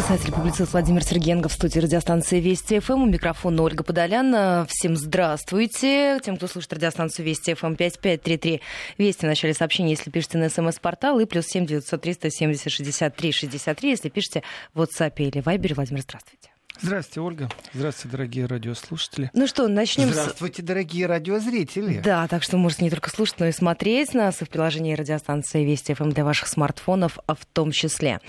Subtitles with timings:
[0.00, 3.02] Писатель-публицист Владимир Сергенко в студии радиостанции Вести ФМ.
[3.02, 4.64] У микрофона Ольга Подолян.
[4.66, 6.18] Всем здравствуйте.
[6.24, 8.62] Тем, кто слушает радиостанцию Вести ФМ 5533
[8.96, 13.90] Вести в начале сообщения, если пишете на смс-портал, и плюс 7 903 170 63 63,
[13.90, 14.42] если пишете
[14.72, 15.74] в WhatsApp или Viber.
[15.74, 16.49] Владимир, здравствуйте.
[16.82, 17.48] Здравствуйте, Ольга.
[17.74, 19.30] Здравствуйте, дорогие радиослушатели.
[19.34, 20.64] Ну что, начнем Здравствуйте, с...
[20.64, 22.00] дорогие радиозрители.
[22.00, 25.62] Да, так что можете не только слушать, но и смотреть нас и в приложении радиостанции
[25.62, 28.20] Вести ФМ для ваших смартфонов а в том числе.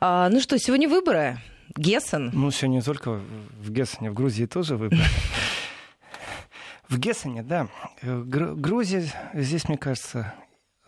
[0.00, 1.38] А, ну что, сегодня выборы.
[1.76, 2.30] Гессен.
[2.32, 3.20] Ну, сегодня не только
[3.60, 5.02] в Гессене, в Грузии тоже выборы.
[6.88, 7.68] В Гессене, да.
[8.02, 10.34] Грузия, здесь, мне кажется,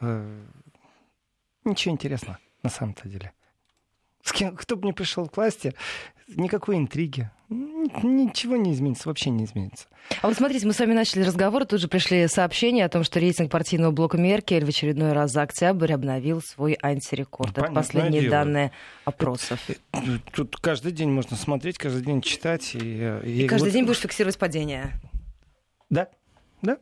[0.01, 0.41] э,
[1.65, 3.33] ничего интересного на самом-то деле.
[4.23, 5.75] С кем, кто бы ни пришел к власти,
[6.29, 7.31] никакой интриги.
[7.49, 9.87] Ничего не изменится, вообще не изменится.
[10.23, 13.21] А вот смотрите, мы с вами начали разговор, тут же пришли сообщения о том, что
[13.21, 17.57] рейтинг партийного блока Меркель в очередной раз за октябрь обновил свой антирекорд.
[17.57, 18.31] Ну, Это последние дело.
[18.31, 18.73] данные
[19.05, 19.61] опросов.
[19.69, 20.01] Э,
[20.33, 22.75] тут каждый день можно смотреть, каждый день читать.
[22.75, 23.73] И, и, и каждый вот...
[23.73, 24.93] день будешь фиксировать падение.
[25.91, 26.09] Да,
[26.63, 26.79] да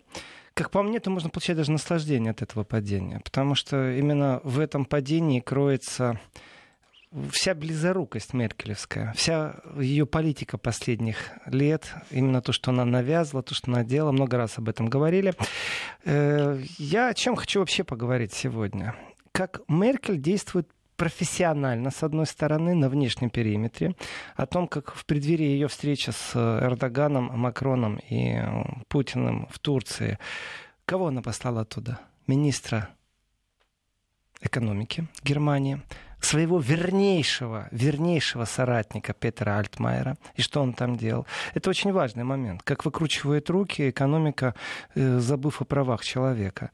[0.54, 4.60] как по мне, то можно получать даже наслаждение от этого падения, потому что именно в
[4.60, 6.20] этом падении кроется
[7.30, 13.70] вся близорукость меркелевская, вся ее политика последних лет, именно то, что она навязла, то, что
[13.72, 15.34] она делала, много раз об этом говорили.
[16.04, 18.94] Э, я о чем хочу вообще поговорить сегодня.
[19.32, 23.94] Как Меркель действует профессионально, с одной стороны, на внешнем периметре,
[24.36, 28.38] о том, как в преддверии ее встречи с Эрдоганом, Макроном и
[28.88, 30.18] Путиным в Турции,
[30.84, 32.00] кого она послала туда?
[32.26, 32.90] Министра
[34.42, 35.80] экономики Германии,
[36.20, 40.16] своего вернейшего, вернейшего соратника Петра Альтмайера.
[40.34, 41.26] И что он там делал?
[41.54, 42.62] Это очень важный момент.
[42.62, 44.54] Как выкручивает руки экономика,
[44.94, 46.70] э, забыв о правах человека.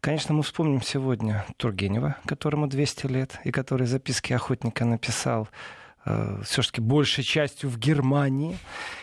[0.00, 5.48] Конечно, мы вспомним сегодня Тургенева, которому 200 лет, и который записки охотника написал
[6.04, 8.56] э, все-таки большей частью в Германии.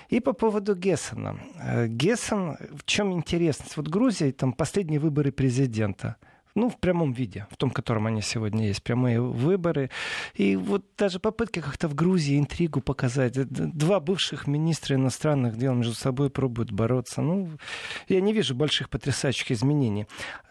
[0.09, 1.38] И по поводу Гессена.
[1.59, 3.77] Э, Гессен, в чем интересность?
[3.77, 6.15] Вот Грузия, там последние выборы президента–
[6.55, 9.89] ну, в прямом виде, в том, котором они сегодня есть, прямые выборы.
[10.36, 13.33] И вот даже попытки как-то в Грузии интригу показать.
[13.33, 17.21] Два бывших министра иностранных дел между собой пробуют бороться.
[17.21, 17.49] Ну,
[18.08, 20.08] я не вижу больших потрясающих изменений.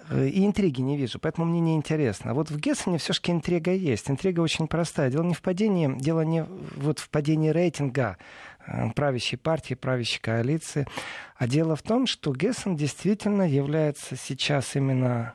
[0.08, 2.32] Э, и интриги не вижу, поэтому мне не интересно.
[2.32, 4.10] А вот в Гессене все-таки интрига есть.
[4.10, 5.10] Интрига очень простая.
[5.10, 6.44] Дело не в падении, дело не
[6.76, 8.16] вот в падении рейтинга
[8.66, 10.86] э, правящей партии, правящей коалиции,
[11.36, 15.34] а дело в том, что Гессен действительно является сейчас именно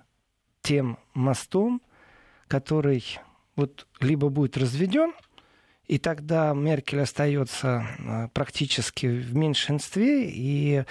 [0.68, 1.82] тем мостом,
[2.50, 3.02] который
[3.56, 5.14] вот либо будет разведен,
[5.86, 10.84] и тогда Меркель остается а, практически в меньшинстве, и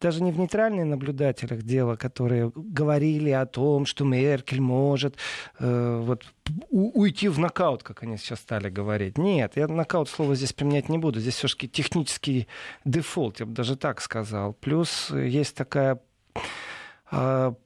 [0.00, 5.16] даже не в нейтральных наблюдателях дело, которые говорили о том, что Меркель может
[5.58, 6.24] э, вот,
[6.70, 9.18] уйти в нокаут, как они сейчас стали говорить.
[9.18, 11.18] Нет, я нокаут слово здесь применять не буду.
[11.18, 12.46] Здесь все-таки технический
[12.84, 14.52] дефолт, я бы даже так сказал.
[14.52, 15.98] Плюс есть такая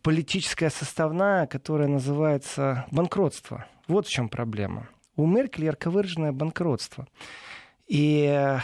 [0.02, 3.66] политическая составная, которая называется банкротство.
[3.86, 4.88] Вот в чем проблема.
[5.16, 7.08] У Меркель ярко выраженное банкротство.
[7.88, 8.58] И э,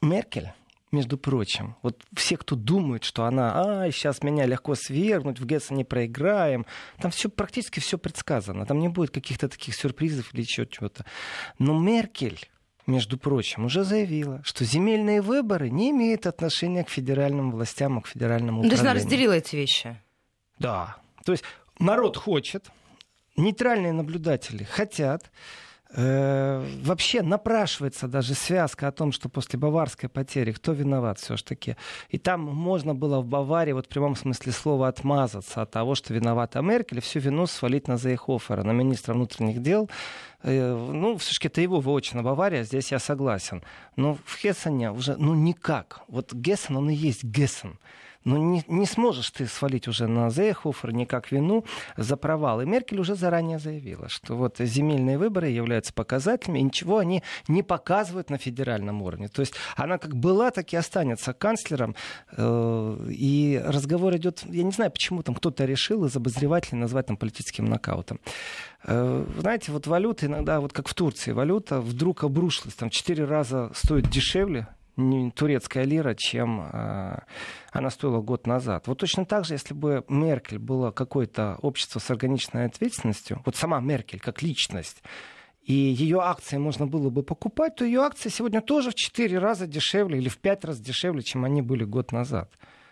[0.00, 0.52] Меркель,
[0.92, 5.74] между прочим, вот все, кто думает, что она, а, сейчас меня легко свергнуть, в Гессе
[5.74, 6.64] не проиграем,
[7.00, 11.04] там все, практически все предсказано, там не будет каких-то таких сюрпризов или еще чего-то.
[11.58, 12.48] Но Меркель
[12.90, 18.08] между прочим, уже заявила, что земельные выборы не имеют отношения к федеральным властям, а к
[18.08, 18.64] федеральному управлению.
[18.64, 19.96] Ну, то есть она разделила эти вещи?
[20.58, 20.96] Да.
[21.24, 21.44] То есть
[21.78, 22.70] народ хочет,
[23.36, 25.30] нейтральные наблюдатели хотят,
[25.92, 31.76] вообще напрашивается даже связка о том, что после баварской потери кто виноват все-таки.
[32.10, 36.14] И там можно было в Баварии, вот в прямом смысле слова, отмазаться от того, что
[36.14, 39.90] виновата Меркель, всю вину свалить на Зейхофера, на министра внутренних дел.
[40.42, 43.62] Э, ну, все-таки это его выочина Бавария, здесь я согласен.
[43.96, 46.02] Но в Гессене уже, ну, никак.
[46.08, 47.78] Вот Гессен, он и есть Гессен.
[48.24, 51.64] Но ну, не, не сможешь ты свалить уже на Зейхофер никак вину
[51.96, 52.60] за провал.
[52.60, 57.62] И Меркель уже заранее заявила, что вот земельные выборы являются показателями, и ничего они не
[57.62, 59.28] показывают на федеральном уровне.
[59.28, 61.94] То есть она как была, так и останется канцлером.
[62.32, 67.16] Э, и разговор идет, я не знаю, почему там кто-то решил из обозревателей назвать там
[67.16, 68.20] политическим нокаутом.
[68.84, 73.70] Э, знаете, вот валюта иногда, вот как в Турции, валюта вдруг обрушилась, там четыре раза
[73.74, 74.68] стоит дешевле,
[75.34, 77.18] турецкая лира, чем э,
[77.72, 78.86] она стоила год назад.
[78.86, 83.80] Вот точно так же, если бы Меркель было какое-то общество с органичной ответственностью, вот сама
[83.80, 85.02] Меркель как личность,
[85.62, 89.66] и ее акции можно было бы покупать, то ее акции сегодня тоже в 4 раза
[89.66, 92.50] дешевле или в 5 раз дешевле, чем они были год назад.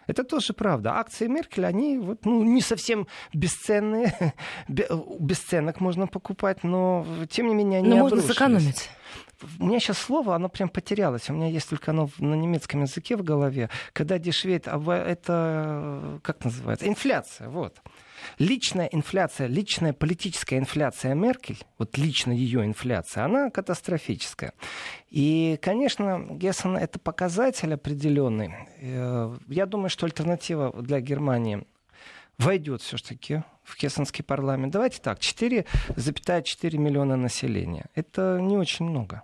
[0.09, 0.95] Это тоже правда.
[0.95, 4.15] Акции Меркель, они вот, ну, не совсем бесценные.
[4.69, 8.89] Бесценок можно покупать, но тем не менее они Но можно сэкономить.
[9.61, 11.31] У меня сейчас слово, оно прям потерялось.
[11.31, 13.71] У меня есть только оно на немецком языке в голове.
[13.93, 17.81] Когда дешевеет, это, как называется, инфляция, вот.
[18.39, 24.55] Личная инфляция, личная политическая инфляция Меркель, вот лично ее инфляция, она катастрофическая.
[25.09, 28.55] И, конечно, Гессен это показатель определенный.
[28.81, 31.65] Э, я думаю, что альтернатива для Германии
[32.39, 34.73] войдет все-таки в Хессенский парламент.
[34.73, 37.87] Давайте так, 4,4 миллиона населения.
[37.95, 39.23] Это не очень много.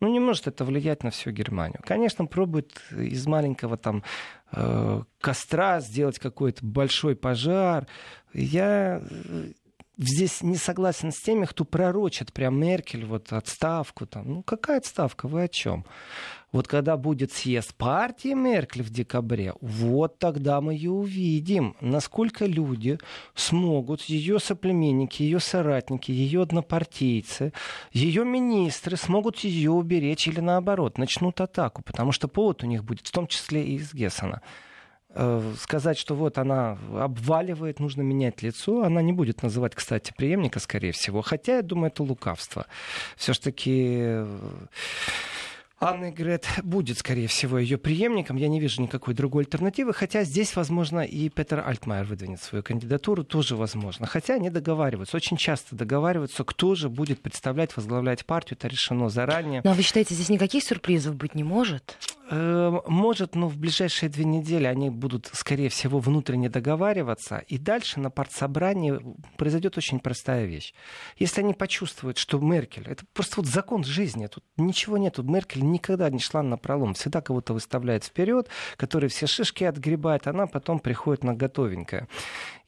[0.00, 1.80] Ну, не может это влиять на всю Германию.
[1.82, 4.02] Конечно, пробует из маленького там
[4.52, 7.86] э, костра сделать какой-то большой пожар.
[8.34, 9.52] Я э,
[9.98, 14.34] здесь не согласен с теми, кто пророчит прям Меркель, вот отставку там.
[14.34, 15.28] Ну, какая отставка?
[15.28, 15.84] Вы о чем?
[16.52, 22.98] Вот когда будет съезд партии Меркель в декабре, вот тогда мы ее увидим, насколько люди
[23.34, 27.52] смогут, ее соплеменники, ее соратники, ее однопартийцы,
[27.92, 33.06] ее министры смогут ее уберечь или наоборот, начнут атаку, потому что повод у них будет,
[33.06, 34.40] в том числе и из Гессена
[35.60, 38.82] сказать, что вот она обваливает, нужно менять лицо.
[38.82, 41.22] Она не будет называть, кстати, преемника, скорее всего.
[41.22, 42.66] Хотя, я думаю, это лукавство.
[43.16, 44.38] Все-таки э,
[45.78, 48.36] Анна Грет будет, скорее всего, ее преемником.
[48.36, 49.92] Я не вижу никакой другой альтернативы.
[49.92, 53.24] Хотя здесь, возможно, и Петер Альтмайер выдвинет свою кандидатуру.
[53.24, 54.06] Тоже возможно.
[54.06, 55.16] Хотя они договариваются.
[55.18, 58.56] Очень часто договариваются, кто же будет представлять, возглавлять партию.
[58.58, 59.60] Это решено заранее.
[59.64, 61.98] Но ну, а вы считаете, здесь никаких сюрпризов быть не может?
[62.28, 67.38] Эм, может, но в ближайшие две недели они будут, скорее всего, внутренне договариваться.
[67.46, 68.98] И дальше на партсобрании
[69.36, 70.74] произойдет очень простая вещь.
[71.18, 72.84] Если они почувствуют, что Меркель...
[72.88, 74.26] Это просто вот закон жизни.
[74.26, 75.18] Тут ничего нет.
[75.18, 76.94] Меркель никогда не шла на пролом.
[76.94, 82.08] Всегда кого-то выставляет вперед, который все шишки отгребает, она потом приходит на готовенькое.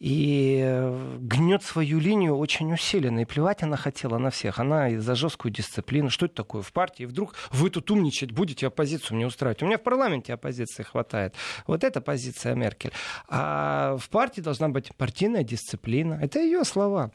[0.01, 3.21] И гнет свою линию очень усиленно.
[3.21, 4.61] И плевать она хотела на всех.
[4.61, 6.09] Она за жесткую дисциплину.
[6.09, 7.03] Что это такое в партии?
[7.03, 9.63] И вдруг вы тут умничать будете, оппозицию мне устраивать.
[9.63, 11.35] У меня в парламенте оппозиции хватает.
[11.67, 12.93] Вот это позиция Меркель.
[13.29, 16.15] А в партии должна быть партийная дисциплина.
[16.23, 17.11] Это ее слова.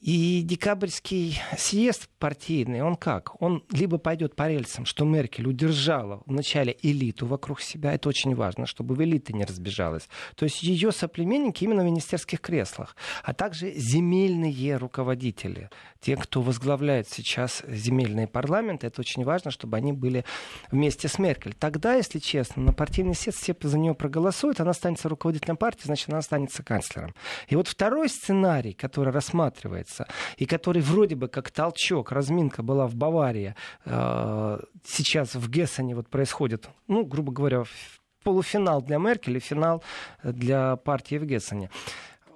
[0.00, 3.40] И декабрьский съезд партийный, он как?
[3.42, 8.66] Он либо пойдет по рельсам, что Меркель удержала вначале элиту вокруг себя, это очень важно,
[8.66, 10.08] чтобы в элиты не разбежалась.
[10.36, 15.68] То есть ее соплеменники именно в министерских креслах, а также земельные руководители,
[16.00, 20.24] те, кто возглавляет сейчас земельные парламенты, это очень важно, чтобы они были
[20.70, 21.54] вместе с Меркель.
[21.54, 26.08] Тогда, если честно, на партийный съезд все за нее проголосуют, она останется руководителем партии, значит,
[26.08, 27.14] она останется канцлером.
[27.48, 30.06] И вот второй сценарий, который рассматривается нравится,
[30.36, 33.54] и который вроде бы как толчок, разминка была в Баварии,
[33.84, 37.64] э, сейчас в Гессене вот происходит, ну, грубо говоря,
[38.22, 39.82] полуфинал для Меркель и финал
[40.22, 41.70] для партии в Гессене.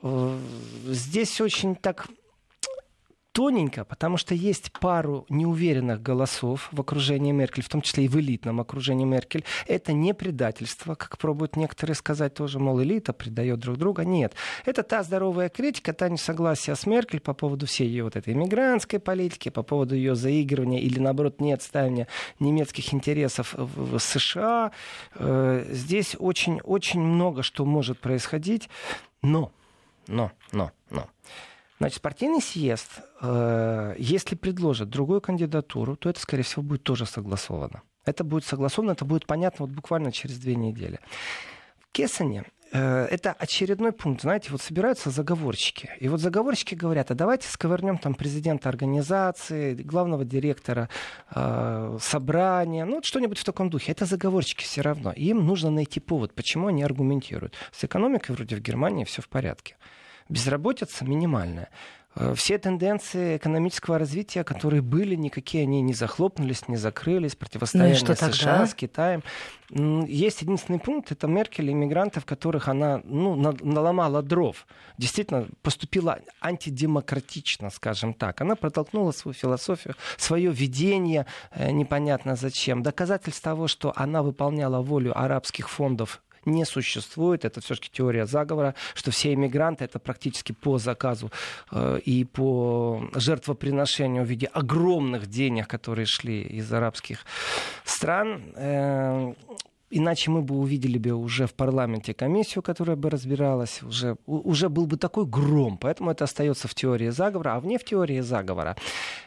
[0.02, 0.38] Э,
[0.87, 2.06] здесь очень так
[3.32, 8.19] тоненько, потому что есть пару неуверенных голосов в окружении Меркель, в том числе и в
[8.19, 9.44] элитном окружении Меркель.
[9.67, 14.05] Это не предательство, как пробуют некоторые сказать тоже, мол, элита предает друг друга.
[14.05, 14.34] Нет.
[14.64, 18.99] Это та здоровая критика, та несогласие с Меркель по поводу всей ее вот этой иммигрантской
[18.99, 22.08] политики, по поводу ее заигрывания или, наоборот, не отставления
[22.38, 24.73] немецких интересов в США.
[25.14, 28.69] Э, здесь очень-очень много что может происходить.
[29.23, 29.52] Но,
[30.06, 31.08] но, но, но.
[31.82, 37.82] Значит, партийный съезд, э, если предложат другую кандидатуру, то это, скорее всего, будет тоже согласовано.
[38.05, 41.01] Это будет согласовано, это будет понятно вот буквально через две недели.
[41.81, 44.22] В Кессене э, это очередной пункт.
[44.22, 45.91] Знаете, вот собираются заговорщики.
[45.98, 50.89] И вот заговорщики говорят, а давайте сковырнем там президента организации, главного директора
[51.34, 53.91] э, собрания, ну вот что-нибудь в таком духе.
[53.91, 55.10] Это заговорщики все равно.
[55.17, 57.55] Им нужно найти повод, почему они аргументируют.
[57.72, 59.74] С экономикой вроде в Германии все в порядке
[60.29, 61.69] безработица минимальная.
[62.14, 68.14] Э, все тенденции экономического развития, которые были, никакие они не захлопнулись, не закрылись, противостояние ну
[68.14, 68.67] США тогда?
[68.67, 69.22] с Китаем.
[69.70, 74.67] Есть единственный пункт, это Меркель, иммигрантов, которых она ну, наломала дров.
[74.98, 78.41] Действительно, поступила антидемократично, скажем так.
[78.43, 82.82] Она протолкнула свою философию, свое видение, э, непонятно зачем.
[82.82, 87.44] Доказательств того, что она выполняла волю арабских фондов не существует.
[87.44, 91.31] Это все-таки теория заговора, что все иммигранты это практически по заказу
[91.70, 97.25] э, и по жертвоприношению в виде огромных денег, которые шли из арабских
[97.84, 98.43] стран.
[98.56, 99.34] Э,
[99.94, 104.87] Иначе мы бы увидели бы уже в парламенте комиссию, которая бы разбиралась, уже, уже был
[104.87, 105.77] бы такой гром.
[105.77, 107.56] Поэтому это остается в теории заговора.
[107.56, 108.75] А вне в теории заговора,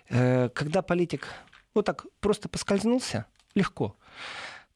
[0.09, 1.27] э, когда политик
[1.75, 3.95] вот так просто поскользнулся, легко,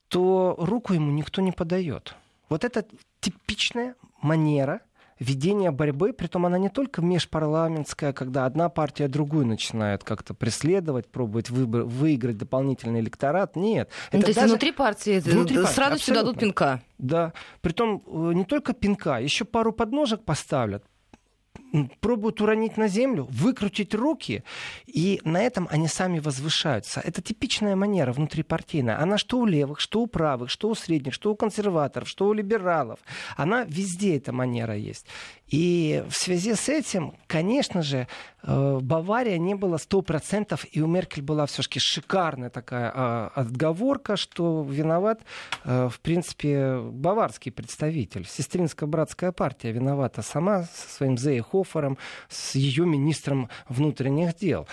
[0.10, 2.15] то руку ему никто не подает.
[2.50, 2.86] Вот это
[3.22, 4.82] типичная манера
[5.20, 11.50] ведение борьбы, притом она не только межпарламентская, когда одна партия другую начинает как-то преследовать, пробовать
[11.50, 13.56] выбор, выиграть дополнительный электорат.
[13.56, 13.89] Нет.
[14.12, 16.24] Ну, то есть внутри партии внутри с партии, радостью абсолютно.
[16.24, 16.82] дадут пинка.
[16.98, 17.34] Да.
[17.62, 20.84] Притом э, не только пинка, еще пару подножек поставлят
[21.99, 24.43] пробуют уронить на землю, выкрутить руки,
[24.88, 27.01] и на этом они сами возвышаются.
[27.01, 29.01] Это типичная манера внутрипартийная.
[29.01, 32.33] Она что у левых, что у правых, что у средних, что у консерваторов, что у
[32.33, 32.99] либералов.
[33.38, 35.05] Она везде эта манера есть.
[35.47, 38.07] И в связи с этим, конечно же,
[38.43, 45.22] Бавария не была 100%, и у Меркель была все-таки шикарная такая а, отговорка, что виноват,
[45.65, 48.25] э, в принципе, баварский представитель.
[48.25, 51.98] Сестринско-братская партия виновата сама со своим Зейхофером,
[52.29, 54.67] с ее министром внутренних дел.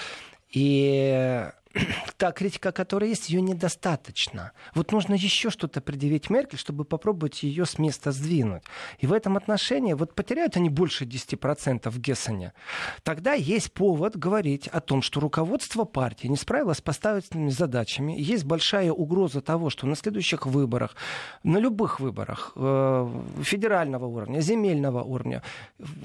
[0.51, 1.45] И
[2.17, 4.53] та критика, которая есть, ее недостаточно.
[4.75, 8.63] Вот нужно еще что-то предъявить Меркель, чтобы попробовать ее с места сдвинуть.
[8.99, 12.53] И в этом отношении, вот потеряют они больше 10% в Гессене,
[13.03, 18.15] тогда есть повод говорить о том, что руководство партии не справилось с поставленными задачами.
[18.19, 20.95] Есть большая угроза того, что на следующих выборах,
[21.43, 25.43] на любых выборах э, федерального уровня, земельного уровня,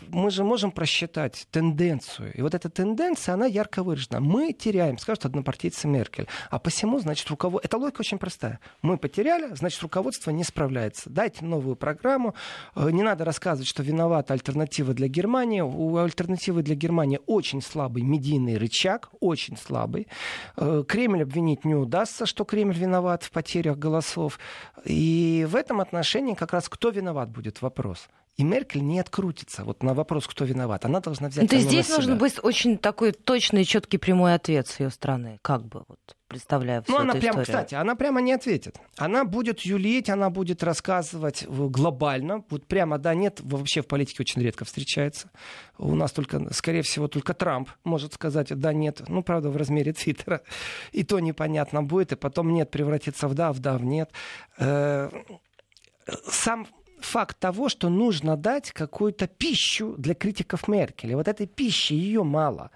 [0.09, 2.33] мы же можем просчитать тенденцию.
[2.33, 4.19] И вот эта тенденция, она ярко выражена.
[4.19, 6.27] Мы теряем, скажут однопартийцы, партийца Меркель.
[6.49, 7.67] А посему, значит, руководство...
[7.67, 8.59] Это логика очень простая.
[8.81, 11.09] Мы потеряли, значит, руководство не справляется.
[11.09, 12.33] Дайте новую программу.
[12.75, 15.61] Э, не надо рассказывать, что виновата альтернатива для Германии.
[15.61, 20.07] У альтернативы для Германии очень слабый медийный рычаг, очень слабый.
[20.57, 24.39] Э, Кремль обвинить не удастся, что Кремль виноват в потерях голосов.
[24.83, 28.07] И в этом отношении как раз кто виноват будет вопрос.
[28.41, 29.63] И Меркель не открутится.
[29.63, 33.11] Вот на вопрос, кто виноват, она должна взять То есть здесь нужен быть очень такой
[33.11, 35.37] точный, четкий, прямой ответ с ее стороны.
[35.43, 38.79] Как бы вот представляю всю Ну, она прямо, кстати, она прямо не ответит.
[38.97, 42.43] Она будет юлить, она будет рассказывать глобально.
[42.49, 45.29] Вот прямо, да, нет, вообще в политике очень редко встречается.
[45.77, 49.03] У нас только, скорее всего, только Трамп может сказать, да, нет.
[49.07, 50.41] Ну, правда, в размере Твиттера.
[50.93, 54.09] И то непонятно будет, и потом нет превратится в да, в да, в нет.
[54.57, 55.11] Э,
[56.27, 56.65] сам
[57.05, 61.11] факт того, что нужно дать какую-то пищу для критиков Меркель.
[61.11, 62.71] И вот этой пищи ее мало.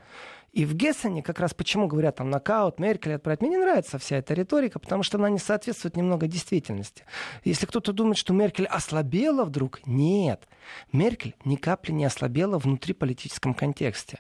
[0.51, 3.41] И в Гессене как раз почему говорят там нокаут, Меркель отправить.
[3.41, 7.03] Мне не нравится вся эта риторика, потому что она не соответствует немного действительности.
[7.43, 10.47] Если кто-то думает, что Меркель ослабела вдруг, нет.
[10.93, 14.19] Меркель ни капли не ослабела внутри политическом контексте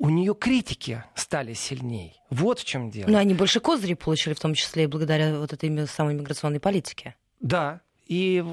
[0.00, 2.22] у нее критики стали сильней.
[2.30, 3.10] Вот в чем дело.
[3.10, 7.16] Но они больше козырей получили, в том числе и благодаря вот этой самой миграционной политике.
[7.38, 8.44] Да, и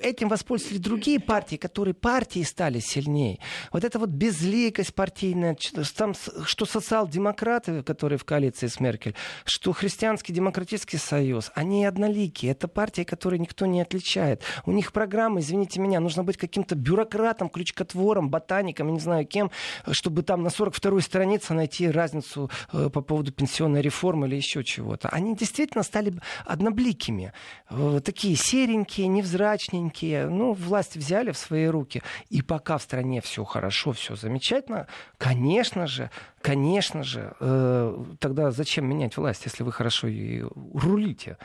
[0.00, 3.38] этим воспользовались другие партии, которые партии стали сильнее.
[3.72, 5.56] Вот эта вот безликость партийная,
[5.96, 6.12] там,
[6.44, 9.14] что социал-демократы, которые в коалиции с Меркель,
[9.46, 12.52] что христианский демократический союз, они одноликие.
[12.52, 14.42] Это партии, которые никто не отличает.
[14.66, 19.50] У них программа, извините меня, нужно быть каким-то бюрократом, крючкотвором, ботаником, не знаю кем,
[19.92, 25.08] чтобы там на 42-й странице найти разницу э, по поводу пенсионной реформы или еще чего-то.
[25.08, 26.12] Они действительно стали
[26.44, 27.32] однобликими.
[27.70, 30.28] Э, такие серенькие, такие невзрачненькие.
[30.28, 32.02] Ну, власть взяли в свои руки.
[32.30, 34.86] И пока в стране все хорошо, все замечательно,
[35.18, 36.10] конечно же,
[36.42, 40.44] конечно же, э, тогда зачем менять власть, если вы хорошо и
[40.74, 41.36] рулите?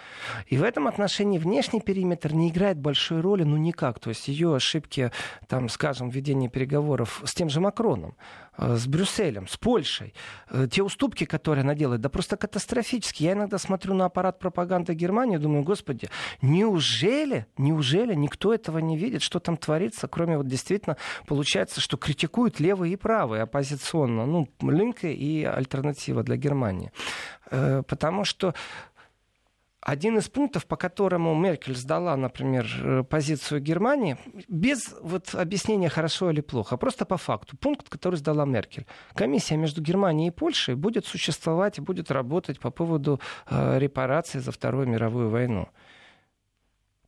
[0.52, 4.00] И в этом отношении внешний периметр не играет большой роли, ну никак.
[4.00, 5.12] То есть ее ошибки,
[5.48, 8.16] там, скажем, ведение переговоров с тем же Макроном,
[8.58, 10.14] с Брюсселем, с Польшей.
[10.50, 13.30] Э, те уступки, которые она делает, да просто катастрофические.
[13.30, 16.10] Я иногда смотрю на аппарат пропаганды Германии думаю, господи,
[16.42, 22.60] неужели, неужели никто этого не видит, что там творится, кроме вот действительно получается, что критикуют
[22.60, 26.92] левые и правые оппозиционно, ну, Линка и альтернатива для Германии.
[27.52, 28.54] Э, потому что
[29.82, 36.30] один из пунктов, по которому Меркель сдала, например, э, позицию Германии, без вот объяснения хорошо
[36.30, 37.58] или плохо, просто по факту.
[37.58, 38.86] Пункт, который сдала Меркель.
[39.14, 43.20] Комиссия между Германией и Польшей будет существовать и будет работать по поводу
[43.50, 45.68] э, репараций за Вторую мировую войну.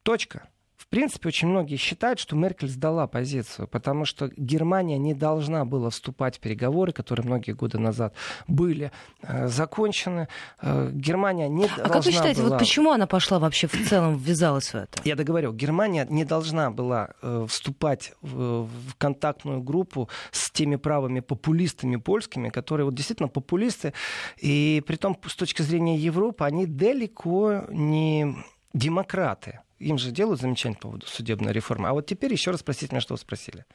[0.01, 0.50] Точка.
[0.77, 5.89] В принципе, очень многие считают, что Меркель сдала позицию, потому что Германия не должна была
[5.89, 8.13] вступать в переговоры, которые многие годы назад
[8.48, 10.27] были э, закончены.
[10.62, 12.51] Э, Германия не а должна как вы считаете, была...
[12.51, 15.01] вот почему она пошла вообще в целом, ввязалась в это?
[15.03, 15.53] Я договорил.
[15.53, 22.50] Германия не должна была э, вступать в, в контактную группу с теми правыми популистами польскими,
[22.50, 23.94] которые вот действительно популисты,
[24.38, 28.36] и при том, с точки зрения Европы, они далеко не
[28.74, 29.60] демократы.
[29.84, 31.90] Им же делают замечания по поводу судебной реформы.
[31.90, 33.66] А вот теперь еще раз спросите меня, что вы спросили.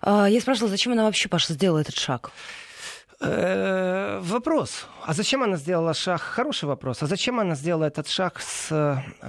[0.00, 2.32] А, я спрашивала, зачем она вообще, Паша, сделала этот шаг?
[3.20, 4.86] Э, вопрос.
[5.04, 6.20] А зачем она сделала шаг?
[6.20, 7.02] Хороший вопрос.
[7.02, 9.26] А зачем она сделала этот шаг с э,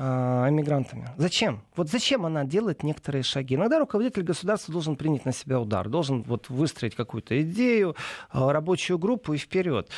[0.50, 1.10] эмигрантами?
[1.18, 1.62] Зачем?
[1.76, 3.56] Вот зачем она делает некоторые шаги?
[3.56, 7.96] Иногда руководитель государства должен принять на себя удар, должен вот выстроить какую-то идею,
[8.34, 9.90] э, рабочую группу и вперед.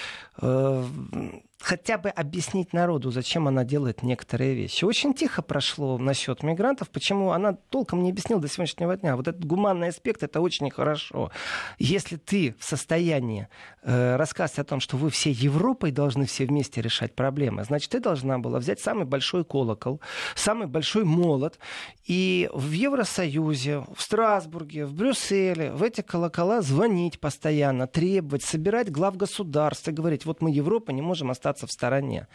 [1.59, 4.85] Хотя бы объяснить народу, зачем она делает некоторые вещи.
[4.85, 9.15] Очень тихо прошло насчет мигрантов, почему она толком не объяснила до сегодняшнего дня.
[9.15, 11.31] Вот этот гуманный аспект, это очень хорошо.
[11.79, 13.47] Если ты в состоянии
[13.81, 17.99] э, рассказывать о том, что вы все Европой должны все вместе решать проблемы, значит, ты
[17.99, 19.99] должна была взять самый большой колокол,
[20.35, 21.57] самый большой молот,
[22.05, 29.17] и в Евросоюзе, в Страсбурге, в Брюсселе в эти колокола звонить постоянно, требовать, собирать глав
[29.17, 32.27] государств и говорить, вот мы Европа не можем остаться остаться в стороне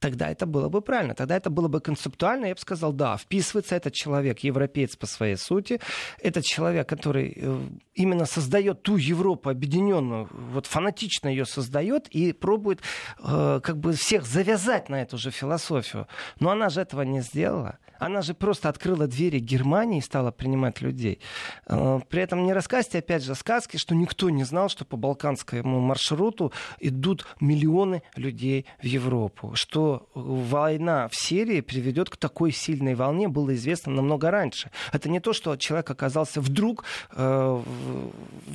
[0.00, 3.76] тогда это было бы правильно, тогда это было бы концептуально, я бы сказал, да, вписывается
[3.76, 5.80] этот человек, европеец по своей сути,
[6.22, 7.60] этот человек, который э,
[7.94, 12.80] именно создает ту Европу объединенную, вот фанатично ее создает и пробует
[13.22, 16.08] э, как бы всех завязать на эту же философию.
[16.40, 17.78] Но она же этого не сделала.
[17.98, 21.20] Она же просто открыла двери Германии и стала принимать людей.
[21.66, 25.80] Э, при этом не рассказывайте, опять же, сказки, что никто не знал, что по балканскому
[25.80, 29.52] маршруту идут миллионы людей в Европу.
[29.54, 34.70] Что война в Сирии приведет к такой сильной волне, было известно намного раньше.
[34.92, 37.62] Это не то, что человек оказался вдруг э,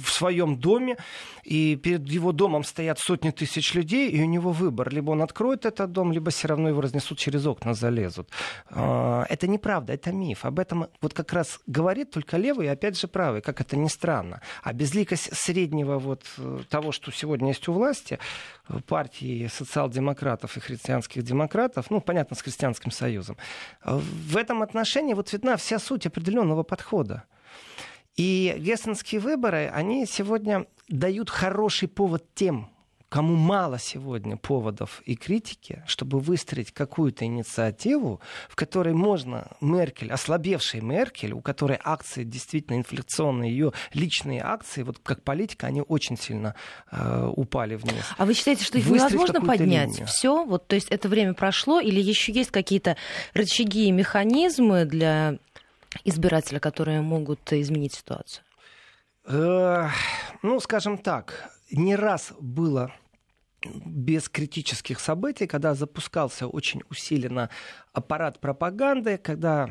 [0.04, 0.98] в своем доме,
[1.44, 4.92] и перед его домом стоят сотни тысяч людей, и у него выбор.
[4.92, 8.30] Либо он откроет этот дом, либо все равно его разнесут через окна, залезут.
[8.70, 10.46] Э, это неправда, это миф.
[10.46, 13.88] Об этом вот как раз говорит только левый и опять же правый, как это ни
[13.88, 14.42] странно.
[14.64, 18.20] А безликость среднего вот э, того, что сегодня есть у власти,
[18.88, 23.38] партии социал-демократов и христианских демократов, ну, понятно, с христианским союзом,
[23.84, 27.24] в этом отношении вот видна вся суть определенного подхода.
[28.16, 32.70] И гессенские выборы, они сегодня дают хороший повод тем,
[33.16, 38.20] кому мало сегодня поводов и критики, чтобы выстроить какую-то инициативу,
[38.50, 45.00] в которой можно Меркель, ослабевшей Меркель, у которой акции действительно инфляционные, ее личные акции, вот
[45.02, 46.56] как политика, они очень сильно
[46.92, 48.04] э, упали вниз.
[48.18, 50.04] А вы считаете, что их невозможно поднять?
[50.08, 52.98] Все, вот, то есть это время прошло, или еще есть какие-то
[53.34, 55.38] рычаги и механизмы для
[56.04, 58.44] избирателя, которые могут изменить ситуацию?
[59.26, 59.88] Э,
[60.44, 62.92] ну, скажем так, не раз было
[63.86, 67.50] без критических событий, когда запускался очень усиленно
[67.96, 69.70] аппарат пропаганды, когда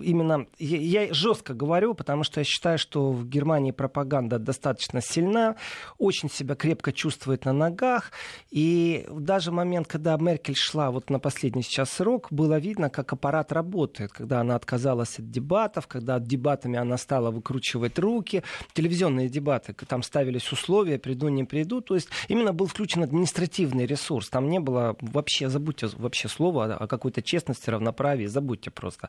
[0.00, 5.56] именно я, я жестко говорю, потому что я считаю, что в Германии пропаганда достаточно сильна,
[5.98, 8.12] очень себя крепко чувствует на ногах,
[8.50, 13.52] и даже момент, когда Меркель шла вот на последний сейчас срок, было видно, как аппарат
[13.52, 20.02] работает, когда она отказалась от дебатов, когда дебатами она стала выкручивать руки, телевизионные дебаты, там
[20.02, 24.96] ставились условия, приду, не приду, то есть именно был включен административный ресурс, там не было
[25.00, 29.08] вообще, забудьте вообще слово о какой-то честности, равноправии, забудьте просто.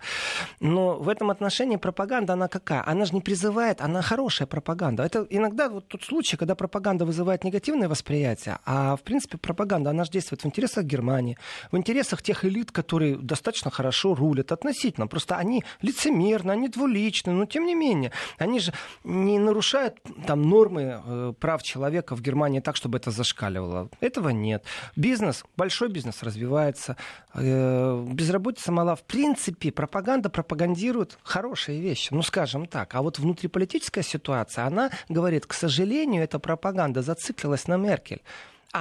[0.60, 2.84] Но в этом отношении пропаганда, она какая?
[2.86, 5.04] Она же не призывает, она хорошая пропаганда.
[5.04, 10.04] Это иногда вот тот случай, когда пропаганда вызывает негативное восприятие, а в принципе пропаганда, она
[10.04, 11.38] же действует в интересах Германии,
[11.72, 15.08] в интересах тех элит, которые достаточно хорошо рулят относительно.
[15.08, 21.02] Просто они лицемерны, они двуличны, но тем не менее, они же не нарушают там нормы
[21.06, 23.85] э, прав человека в Германии так, чтобы это зашкаливало.
[24.00, 24.64] Этого нет.
[24.96, 26.98] Бизнес, большой бизнес развивается,
[27.34, 28.96] э, безработица мала.
[28.96, 32.96] В принципе, пропаганда пропагандирует хорошие вещи, ну, скажем так.
[32.96, 38.22] А вот внутриполитическая ситуация, она говорит, к сожалению, эта пропаганда зациклилась на Меркель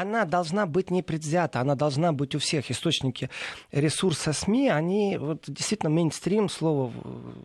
[0.00, 2.70] она должна быть непредвзята, она должна быть у всех.
[2.70, 3.30] Источники
[3.70, 6.92] ресурса СМИ, они вот, действительно мейнстрим, слово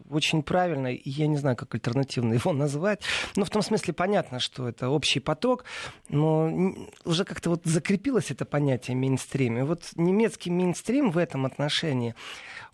[0.09, 3.01] очень правильное, и я не знаю, как альтернативно его назвать.
[3.35, 5.65] Но в том смысле понятно, что это общий поток,
[6.09, 6.73] но
[7.05, 9.59] уже как-то вот закрепилось это понятие мейнстрим.
[9.59, 12.15] И вот немецкий мейнстрим в этом отношении,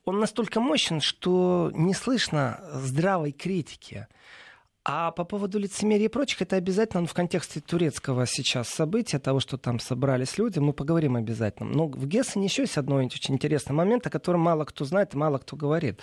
[0.06, 4.08] он настолько мощен, что не слышно здравой критики.
[4.88, 9.40] А по поводу лицемерия и прочих, это обязательно ну, в контексте турецкого сейчас события, того,
[9.40, 11.72] что там собрались люди, мы поговорим обязательно.
[11.72, 15.18] Но в Гессене еще есть одно очень интересный момент, о котором мало кто знает и
[15.18, 16.02] мало кто говорит.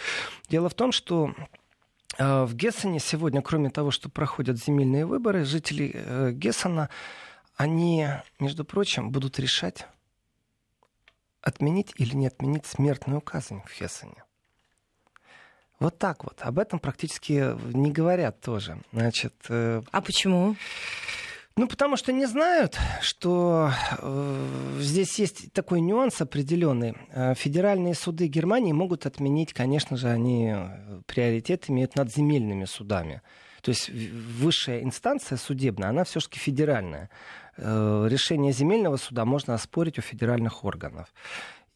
[0.49, 1.33] Дело в том, что
[2.19, 6.91] э, в Гессене сегодня, кроме того, что проходят земельные выборы, жители э, Гессена,
[7.55, 8.09] они,
[8.41, 9.87] между прочим, будут решать,
[11.41, 14.25] отменить или не отменить смертную казнь в Гессене.
[15.83, 16.39] Вот так вот.
[16.41, 18.79] Об этом практически не говорят тоже.
[18.93, 19.83] Значит, э...
[19.91, 20.55] А почему?
[21.57, 26.95] Ну, потому что не знают, что э, здесь есть такой нюанс определенный.
[27.11, 33.21] Э, федеральные суды Германии могут отменить, конечно же, они э, приоритет имеют над земельными судами.
[33.61, 37.11] То есть высшая инстанция судебная, она все-таки федеральная.
[37.57, 41.13] Э, решение земельного суда можно оспорить у федеральных органов.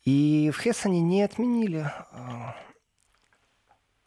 [0.05, 2.19] И в Хессоне не отменили э,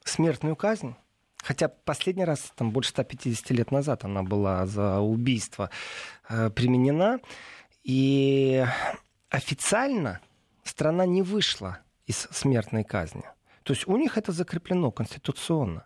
[0.03, 0.95] смертную казнь.
[1.41, 5.69] Хотя последний раз, там, больше 150 лет назад она была за убийство
[6.27, 7.19] э, применена.
[7.83, 8.65] И
[9.29, 10.19] официально
[10.63, 13.23] страна не вышла из смертной казни.
[13.69, 15.85] То есть у них это закреплено конституционно.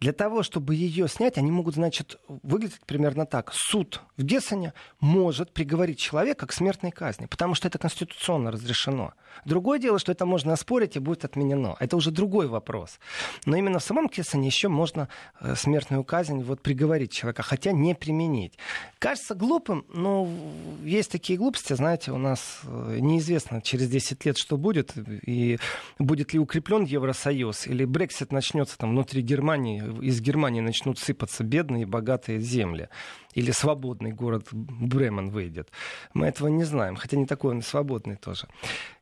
[0.00, 3.52] Для того, чтобы ее снять, они могут, значит, выглядеть примерно так.
[3.54, 9.12] Суд в Гессене может приговорить человека к смертной казни, потому что это конституционно разрешено.
[9.44, 11.76] Другое дело, что это можно оспорить и будет отменено.
[11.78, 12.98] Это уже другой вопрос.
[13.46, 15.08] Но именно в самом Гессене еще можно
[15.40, 18.58] э, смертную казнь вот приговорить человека, хотя не применить.
[18.98, 20.28] Кажется глупым, но
[20.82, 25.60] есть такие глупости, знаете, у нас э, неизвестно через 10 лет, что будет, и
[26.00, 27.19] будет ли укреплен Евросоюз,
[27.66, 32.88] или Брексит начнется там внутри Германии, из Германии начнут сыпаться бедные и богатые земли
[33.34, 35.70] или свободный город Бремен выйдет.
[36.14, 38.48] Мы этого не знаем, хотя не такой он свободный тоже.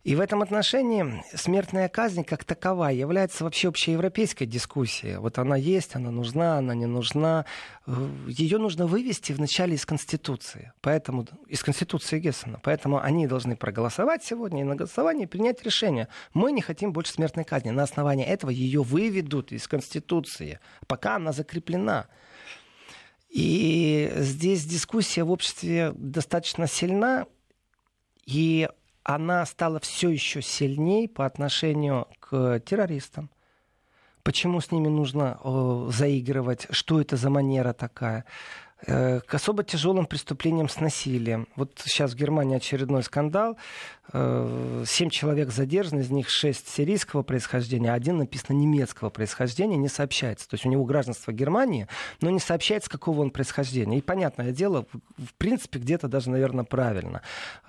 [0.05, 5.17] И в этом отношении смертная казнь как таковая является вообще общеевропейской дискуссией.
[5.17, 7.45] Вот она есть, она нужна, она не нужна.
[8.27, 12.61] Ее нужно вывести вначале из Конституции, поэтому, из Конституции Гессена.
[12.63, 16.09] Поэтому они должны проголосовать сегодня и на голосовании принять решение.
[16.33, 17.71] Мы не хотим больше смертной казни.
[17.71, 22.07] На основании этого ее выведут из Конституции, пока она закреплена.
[23.29, 27.27] И здесь дискуссия в обществе достаточно сильна,
[28.25, 28.69] и
[29.03, 33.31] она стала все еще сильнее по отношению к террористам.
[34.23, 35.39] Почему с ними нужно
[35.91, 36.67] заигрывать?
[36.71, 38.25] Что это за манера такая?
[38.87, 41.49] Э, к особо тяжелым преступлениям с насилием.
[41.57, 43.57] Вот сейчас в Германии очередной скандал.
[44.13, 50.49] Э, семь человек задержаны, из них шесть сирийского происхождения, один написано немецкого происхождения, не сообщается.
[50.49, 51.89] То есть у него гражданство Германии,
[52.21, 53.99] но не сообщается, какого он происхождения.
[53.99, 54.87] И понятное дело,
[55.17, 57.23] в принципе, где-то даже, наверное, правильно.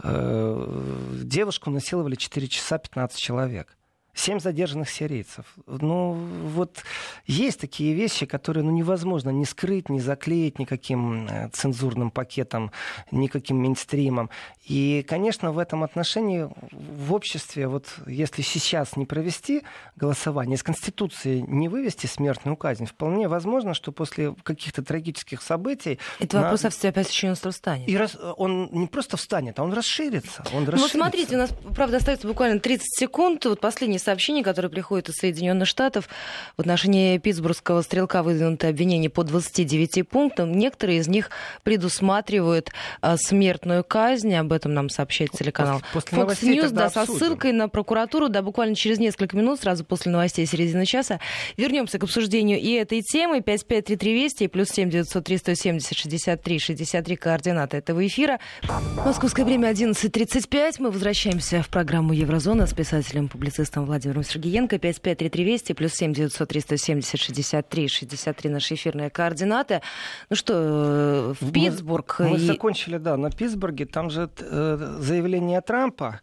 [0.03, 3.78] Э, девушку насиловали 4 часа 15 человек.
[4.19, 5.45] Семь задержанных сирийцев.
[5.65, 6.83] Ну, вот
[7.25, 12.73] есть такие вещи, которые ну, невозможно ни скрыть, ни заклеить никаким э, цензурным пакетом,
[13.11, 14.29] никаким мейнстримом.
[14.65, 19.63] И, конечно, в этом отношении в обществе, вот если сейчас не провести
[19.95, 25.97] голосование, из Конституции не вывести смертную казнь, вполне возможно, что после каких-то трагических событий...
[26.19, 26.43] Это на...
[26.43, 27.87] вопрос опять еще встанет.
[27.87, 28.17] И раз...
[28.35, 30.43] он не просто встанет, а он расширится.
[30.53, 33.45] Он ну, вот смотрите, у нас, правда, остается буквально 30 секунд.
[33.45, 36.09] Вот последний сообщений, которые приходят из Соединенных Штатов.
[36.57, 40.51] В отношении питтсбургского стрелка выдвинуты обвинения по 29 пунктам.
[40.51, 41.29] Некоторые из них
[41.61, 44.33] предусматривают а, смертную казнь.
[44.33, 48.29] Об этом нам сообщает телеканал после, после Fox News, да, со ссылкой на прокуратуру.
[48.29, 51.19] Да, буквально через несколько минут, сразу после новостей середины часа,
[51.55, 53.41] вернемся к обсуждению и этой темы.
[53.41, 58.39] 5533 Вести и плюс 7 903 170 63 63 координаты этого эфира.
[59.05, 60.77] Московское время 11.35.
[60.79, 67.87] Мы возвращаемся в программу Еврозона с писателем-публицистом Владимиром Сергеенко, 553320, плюс 7 900 370 63
[67.87, 69.81] 63 наши эфирные координаты.
[70.29, 72.17] Ну что, э, в Питтсбург...
[72.19, 72.39] Мы, мы и...
[72.39, 73.85] закончили, да, на Питтсбурге.
[73.85, 76.19] Там же э, заявление Трампа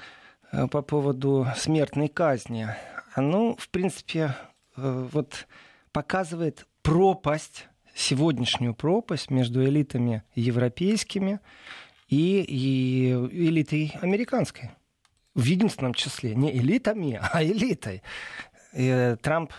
[0.53, 2.69] э, по поводу смертной казни,
[3.15, 4.35] оно, в принципе,
[4.77, 5.47] вот
[5.91, 11.41] показывает пропасть, сегодняшнюю пропасть между элитами европейскими
[12.09, 14.71] и, и элитой американской
[15.37, 18.03] в единственном числе, не элитами, а элитой.
[18.73, 19.53] И Трамп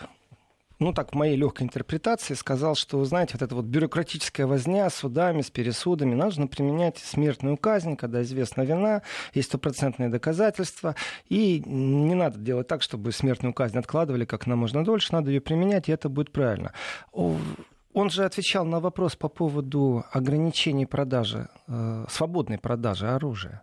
[0.80, 4.94] ну так, в моей легкой интерпретации сказал, что, знаете, вот эта вот бюрократическая возня с
[4.94, 9.02] судами, с пересудами, нужно применять смертную казнь, когда известна вина,
[9.34, 10.94] есть стопроцентные доказательства,
[11.28, 15.40] и не надо делать так, чтобы смертную казнь откладывали как на можно дольше, надо ее
[15.40, 16.72] применять, и это будет правильно.
[17.12, 23.62] Он же отвечал на вопрос по поводу ограничений продажи, э, свободной продажи оружия.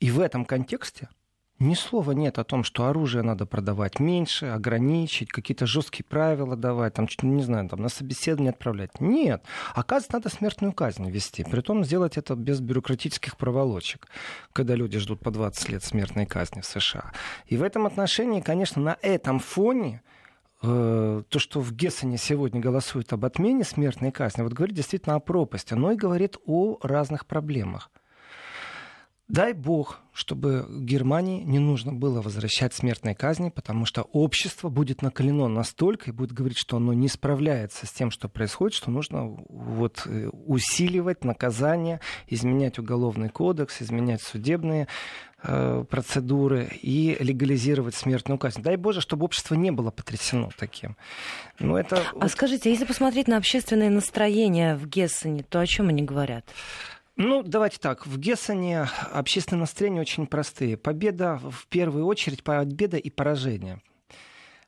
[0.00, 1.08] И в этом контексте
[1.58, 6.94] ни слова нет о том, что оружие надо продавать меньше, ограничить, какие-то жесткие правила давать,
[6.94, 9.00] там, не знаю, там, на собеседование отправлять.
[9.00, 9.42] Нет.
[9.74, 11.44] Оказывается, надо смертную казнь ввести.
[11.44, 14.06] Притом сделать это без бюрократических проволочек,
[14.52, 17.12] когда люди ждут по 20 лет смертной казни в США.
[17.46, 20.02] И в этом отношении, конечно, на этом фоне
[20.62, 25.20] э, то, что в Гессене сегодня голосуют об отмене смертной казни, вот говорит действительно о
[25.20, 27.90] пропасти, но и говорит о разных проблемах.
[29.28, 35.48] Дай бог, чтобы Германии не нужно было возвращать смертной казни, потому что общество будет накалено
[35.48, 40.02] настолько и будет говорить, что оно не справляется с тем, что происходит, что нужно вот,
[40.06, 44.86] э, усиливать наказание, изменять уголовный кодекс, изменять судебные
[45.42, 48.62] э, процедуры и легализировать смертную казнь.
[48.62, 50.96] Дай Боже, чтобы общество не было потрясено таким.
[51.58, 52.00] Но это...
[52.20, 56.44] А скажите, если посмотреть на общественное настроение в Гессене, то о чем они говорят?
[57.16, 58.06] Ну, давайте так.
[58.06, 60.76] В Гессене общественные настроения очень простые.
[60.76, 63.80] Победа, в первую очередь, победа и поражение.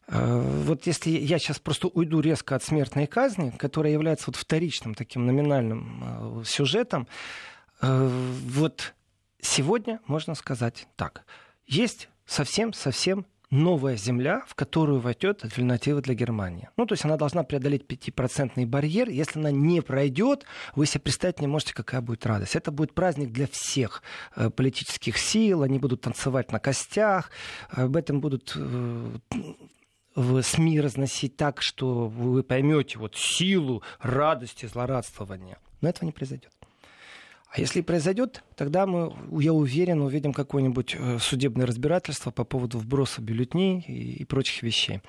[0.06, 4.94] Э, вот если я сейчас просто уйду резко от смертной казни, которая является вот вторичным
[4.94, 7.06] таким номинальным э, сюжетом,
[7.82, 8.08] э,
[8.46, 8.94] вот
[9.42, 11.24] сегодня можно сказать так.
[11.66, 16.68] Есть совсем-совсем новая земля, в которую войдет альтернатива для Германии.
[16.76, 19.08] Ну, то есть она должна преодолеть 5% барьер.
[19.08, 22.56] Если она не пройдет, вы себе представить не можете, какая будет радость.
[22.56, 24.02] Это будет праздник для всех
[24.36, 25.62] э, политических сил.
[25.62, 27.30] Они будут танцевать на костях.
[27.70, 29.10] Об этом будут э,
[30.14, 35.58] в СМИ разносить так, что вы поймете вот силу радости, злорадствования.
[35.80, 36.57] Но этого не произойдет.
[37.50, 43.22] А если произойдет, тогда мы, я уверен, увидим какое-нибудь э, судебное разбирательство по поводу вброса
[43.22, 45.00] бюллетней и, и прочих вещей.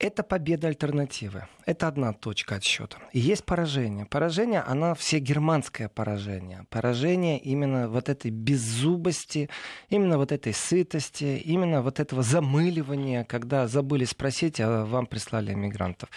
[0.00, 1.48] Это победа альтернативы.
[1.66, 2.98] Это одна точка отсчета.
[3.12, 4.06] И есть поражение.
[4.06, 6.66] Поражение, оно все германское поражение.
[6.70, 9.50] Поражение именно вот этой беззубости,
[9.90, 16.08] именно вот этой сытости, именно вот этого замыливания, когда забыли спросить, а вам прислали иммигрантов.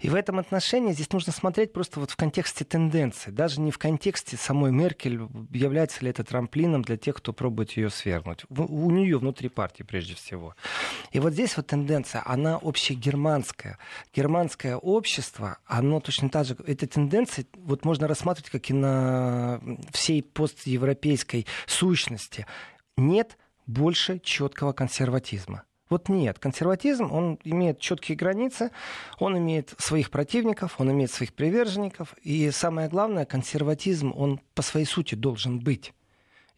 [0.00, 3.78] И в этом отношении здесь нужно смотреть просто вот в контексте тенденции, даже не в
[3.78, 5.20] контексте самой Меркель,
[5.52, 8.44] является ли это трамплином для тех, кто пробует ее свергнуть.
[8.50, 10.54] У нее внутри партии прежде всего.
[11.12, 13.78] И вот здесь вот тенденция, она общегерманская германское.
[14.12, 19.60] Германское общество, оно точно так же, эти тенденции вот можно рассматривать как и на
[19.92, 22.46] всей постевропейской сущности.
[22.96, 25.62] Нет больше четкого консерватизма.
[25.88, 26.38] Вот нет.
[26.38, 28.70] Консерватизм, он имеет четкие границы,
[29.18, 32.14] он имеет своих противников, он имеет своих приверженников.
[32.22, 35.92] И самое главное, консерватизм, он по своей сути должен быть.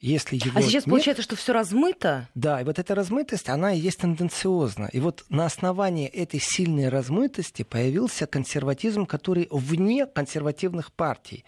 [0.05, 2.29] Если его а сейчас нет, получается, что все размыто?
[2.35, 4.91] Да, и вот эта размытость, она и есть тенденциозна.
[4.93, 11.47] И вот на основании этой сильной размытости появился консерватизм, который вне консервативных партий,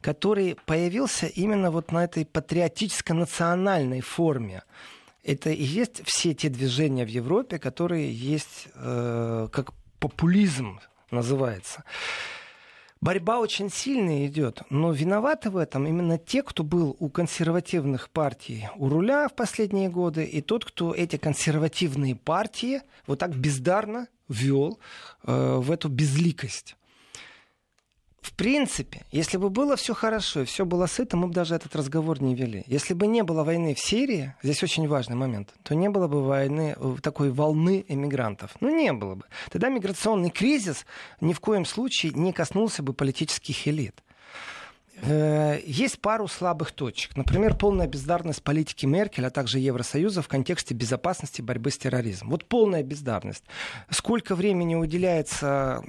[0.00, 4.62] который появился именно вот на этой патриотическо-национальной форме.
[5.22, 11.84] Это и есть все те движения в Европе, которые есть э, как популизм называется.
[13.00, 18.68] Борьба очень сильная идет, но виноваты в этом именно те, кто был у консервативных партий
[18.76, 24.80] у руля в последние годы, и тот, кто эти консервативные партии вот так бездарно ввел
[25.22, 26.76] э, в эту безликость.
[28.28, 31.74] В принципе, если бы было все хорошо и все было сыто, мы бы даже этот
[31.74, 32.62] разговор не вели.
[32.66, 36.22] Если бы не было войны в Сирии, здесь очень важный момент, то не было бы
[36.22, 38.54] войны, э, такой волны эмигрантов.
[38.60, 39.24] Ну, не было бы.
[39.50, 40.84] Тогда миграционный кризис
[41.22, 44.02] ни в коем случае не коснулся бы политических элит.
[45.02, 47.16] Э, есть пару слабых точек.
[47.16, 52.30] Например, полная бездарность политики Меркель, а также Евросоюза в контексте безопасности борьбы с терроризмом.
[52.30, 53.44] Вот полная бездарность.
[53.90, 55.82] Сколько времени уделяется,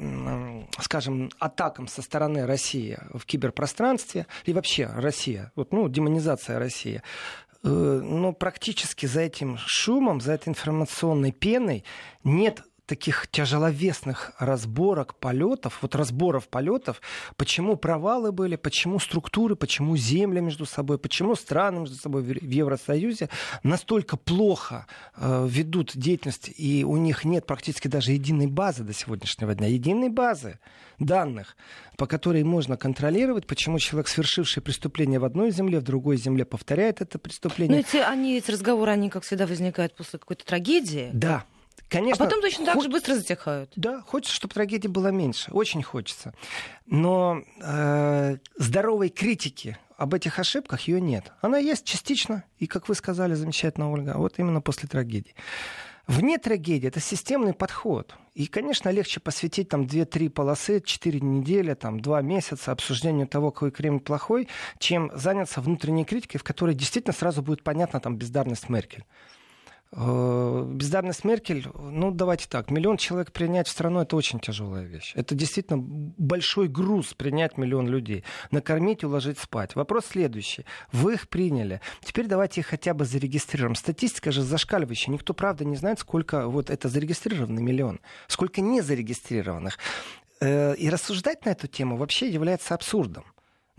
[0.80, 7.02] скажем, атакам со стороны России в киберпространстве, и вообще Россия, вот, ну, демонизация России,
[7.64, 11.84] э, но практически за этим шумом, за этой информационной пеной
[12.24, 17.02] нет таких тяжеловесных разборок полетов, вот разборов полетов,
[17.38, 23.30] почему провалы были, почему структуры, почему земли между собой, почему страны между собой в Евросоюзе
[23.62, 29.54] настолько плохо э, ведут деятельность, и у них нет практически даже единой базы до сегодняшнего
[29.54, 30.58] дня, единой базы
[30.98, 31.56] данных,
[31.96, 37.02] по которой можно контролировать, почему человек, совершивший преступление в одной земле, в другой земле повторяет
[37.02, 37.78] это преступление.
[37.78, 41.12] Но эти, они, эти разговоры, они, как всегда, возникают после какой-то трагедии.
[41.14, 41.46] Да,
[41.90, 43.72] Конечно, а потом точно так же быстро затихают.
[43.76, 45.52] Да, хочется, чтобы трагедии было меньше.
[45.52, 46.34] Очень хочется.
[46.86, 51.34] Но э, здоровой критики об этих ошибках ее нет.
[51.42, 55.34] Она есть частично, и, как вы сказали, замечательно, Ольга, вот именно после трагедии.
[56.08, 58.16] Вне трагедии это системный подход.
[58.34, 63.72] И, конечно, легче посвятить там 2-3 полосы, 4 недели, там, 2 месяца обсуждению того, какой
[63.72, 64.48] Кремль плохой,
[64.80, 69.06] чем заняться внутренней критикой, в которой действительно сразу будет понятна там бездарность Меркель.
[69.92, 75.14] Э, бездарность Меркель, ну давайте так, миллион человек принять в страну это очень тяжелая вещь.
[75.16, 78.24] Это действительно большой груз принять миллион людей.
[78.52, 79.76] Накормить, уложить, спать.
[79.76, 80.66] Вопрос следующий.
[80.92, 81.82] Вы их приняли.
[82.04, 83.74] Теперь давайте их хотя бы зарегистрируем.
[83.74, 85.12] Статистика же зашкаливающая.
[85.12, 88.00] Никто, правда, не знает, сколько вот это зарегистрированный миллион.
[88.28, 89.80] Сколько не зарегистрированных.
[90.40, 93.26] Э, и рассуждать на эту тему вообще является абсурдом.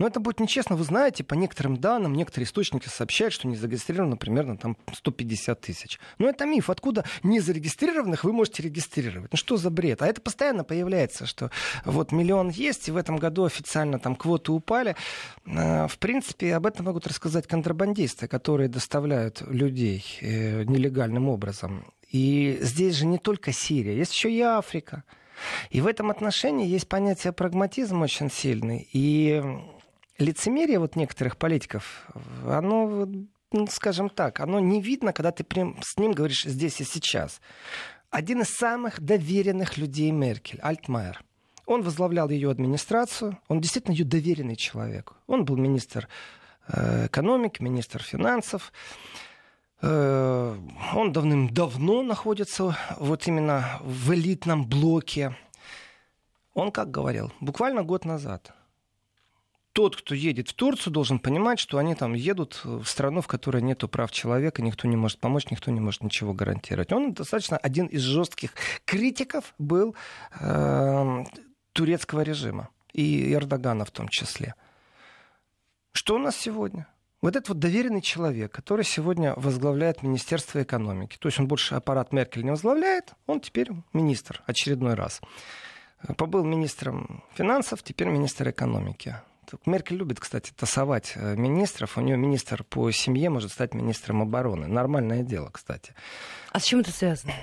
[0.01, 0.75] Но это будет нечестно.
[0.75, 5.99] Вы знаете, по некоторым данным, некоторые источники сообщают, что не зарегистрировано примерно там 150 тысяч.
[6.17, 6.71] Но это миф.
[6.71, 9.31] Откуда незарегистрированных вы можете регистрировать?
[9.31, 10.01] Ну что за бред?
[10.01, 11.51] А это постоянно появляется, что
[11.85, 14.95] вот миллион есть, и в этом году официально там квоты упали.
[15.45, 21.85] Э, в принципе, об этом могут рассказать контрабандисты, которые доставляют людей э, нелегальным образом.
[22.09, 25.03] И здесь же не только Сирия, есть еще и Африка.
[25.69, 28.89] И в этом отношении есть понятие прагматизм очень сильный.
[28.93, 29.43] И
[30.17, 32.07] лицемерие вот некоторых политиков,
[32.45, 33.07] оно,
[33.51, 37.41] ну, скажем так, оно не видно, когда ты прям с ним говоришь здесь и сейчас.
[38.09, 41.23] Один из самых доверенных людей Меркель, Альтмайер,
[41.65, 45.13] он возглавлял ее администрацию, он действительно ее доверенный человек.
[45.27, 46.09] Он был министр
[46.67, 48.73] э, экономики, министр финансов.
[49.81, 50.57] Э,
[50.93, 55.37] он давным-давно находится вот именно в элитном блоке.
[56.53, 58.53] Он как говорил, буквально год назад–
[59.73, 63.61] тот, кто едет в Турцию, должен понимать, что они там едут в страну, в которой
[63.61, 66.91] нет прав человека, никто не может помочь, никто не может ничего гарантировать.
[66.91, 68.53] Он достаточно один из жестких
[68.85, 69.95] критиков был
[70.39, 71.23] э,
[71.73, 74.55] турецкого режима и Эрдогана в том числе.
[75.93, 76.87] Что у нас сегодня?
[77.21, 82.11] Вот этот вот доверенный человек, который сегодня возглавляет Министерство экономики, то есть он больше аппарат
[82.11, 85.21] Меркель не возглавляет, он теперь министр очередной раз.
[86.17, 89.17] Побыл министром финансов, теперь министр экономики.
[89.65, 91.97] Меркель любит, кстати, тасовать э, министров.
[91.97, 94.67] У нее министр по семье может стать министром обороны.
[94.67, 95.93] Нормальное дело, кстати.
[96.51, 97.33] А с чем это связано?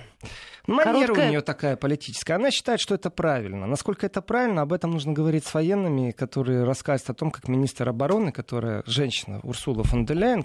[0.67, 1.27] Манера Короткая...
[1.27, 2.35] у нее такая политическая.
[2.35, 3.67] Она считает, что это правильно.
[3.67, 7.89] Насколько это правильно, об этом нужно говорить с военными, которые рассказывают о том, как министр
[7.89, 10.45] обороны, которая женщина Урсула фон де Ляйен,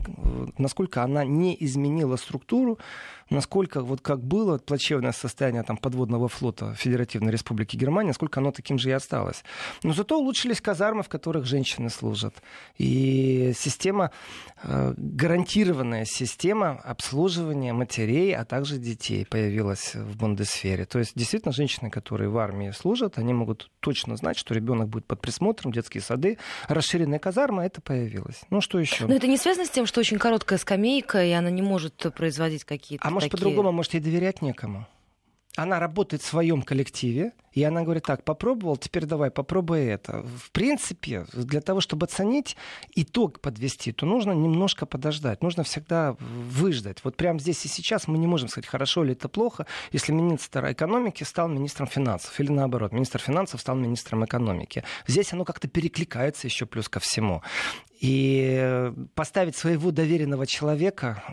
[0.58, 2.80] насколько она не изменила структуру,
[3.30, 8.78] насколько вот как было плачевное состояние там, подводного флота Федеративной Республики Германия, насколько оно таким
[8.78, 9.44] же и осталось.
[9.84, 12.36] Но зато улучшились казармы, в которых женщины служат.
[12.78, 14.12] И система,
[14.64, 20.86] э, гарантированная система обслуживания матерей, а также детей появилась в Бундесфере.
[20.86, 25.06] То есть действительно женщины, которые в армии служат, они могут точно знать, что ребенок будет
[25.06, 28.42] под присмотром, детские сады, расширенная казарма, это появилось.
[28.50, 29.08] Ну что еще?
[29.08, 32.64] Но это не связано с тем, что очень короткая скамейка, и она не может производить
[32.64, 33.44] какие-то А может такие...
[33.44, 34.88] по-другому, может ей доверять некому?
[35.56, 40.24] Она работает в своем коллективе, и она говорит, так, попробовал, теперь давай, попробуй это.
[40.24, 42.58] В принципе, для того, чтобы оценить,
[42.96, 47.04] итог подвести, то нужно немножко подождать, нужно всегда выждать.
[47.04, 50.72] Вот прямо здесь и сейчас мы не можем сказать, хорошо или это плохо, если министр
[50.72, 54.84] экономики стал министром финансов, или наоборот, министр финансов стал министром экономики.
[55.06, 57.44] Здесь оно как-то перекликается еще плюс ко всему.
[58.00, 61.24] И поставить своего доверенного человека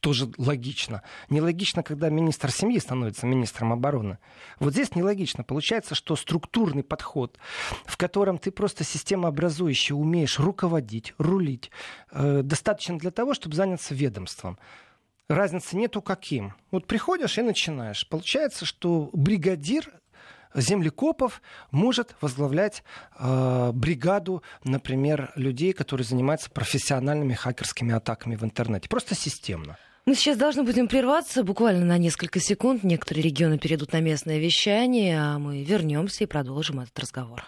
[0.00, 1.02] тоже логично.
[1.28, 4.18] Нелогично, когда министр семьи становится министром обороны.
[4.60, 5.44] Вот здесь нелогично.
[5.44, 7.38] Получается, что структурный подход,
[7.84, 11.70] в котором ты просто системообразующе умеешь руководить, рулить,
[12.12, 14.58] э, достаточно для того, чтобы заняться ведомством.
[15.28, 16.54] Разницы нету каким.
[16.70, 18.08] Вот приходишь и начинаешь.
[18.08, 19.92] Получается, что бригадир
[20.54, 22.82] землекопов может возглавлять
[23.18, 28.88] э, бригаду, например, людей, которые занимаются профессиональными хакерскими атаками в интернете.
[28.88, 29.76] Просто системно.
[30.08, 32.82] Мы сейчас должны будем прерваться буквально на несколько секунд.
[32.82, 37.44] Некоторые регионы перейдут на местное вещание, а мы вернемся и продолжим этот разговор.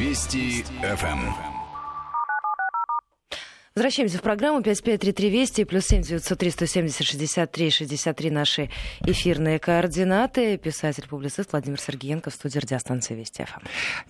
[0.00, 1.47] Вести ФМ.
[3.78, 8.70] Возвращаемся в программу 5533 Вести плюс 7 903 170 63 63 наши
[9.06, 10.58] эфирные координаты.
[10.58, 13.60] Писатель-публицист Владимир Сергеенко в студии радиостанции Вести ФМ.